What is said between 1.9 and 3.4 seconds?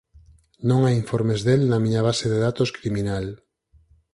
base de datos criminal.